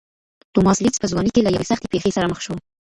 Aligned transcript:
توماس 0.53 0.77
لېډز 0.83 0.97
په 1.01 1.09
ځوانۍ 1.11 1.31
کې 1.33 1.41
له 1.43 1.51
یوې 1.55 1.69
سختې 1.71 1.87
پېښې 1.93 2.11
سره 2.17 2.29
مخ 2.31 2.39
شو. 2.45 2.55